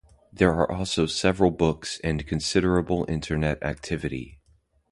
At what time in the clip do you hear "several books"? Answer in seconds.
1.05-2.01